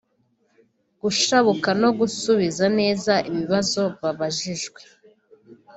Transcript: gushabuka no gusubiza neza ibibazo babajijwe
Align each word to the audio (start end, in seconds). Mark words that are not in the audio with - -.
gushabuka 1.01 1.69
no 1.81 1.89
gusubiza 1.99 2.65
neza 2.79 3.13
ibibazo 3.29 3.81
babajijwe 4.01 4.81